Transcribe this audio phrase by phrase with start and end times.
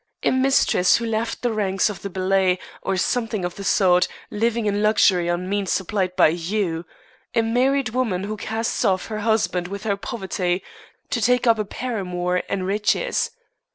[0.23, 4.65] A mistress who left the ranks of the ballet, or something of the sort, living
[4.65, 6.85] in luxury on means supplied by you!
[7.35, 10.63] A married woman who casts off her husband with her poverty,
[11.11, 13.29] to take up a paramour and riches!